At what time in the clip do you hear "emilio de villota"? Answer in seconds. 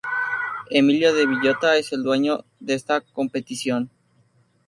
0.71-1.77